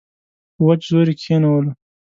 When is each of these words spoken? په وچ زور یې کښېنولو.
په 0.55 0.61
وچ 0.67 0.81
زور 0.91 1.07
یې 1.11 1.15
کښېنولو. 1.19 1.71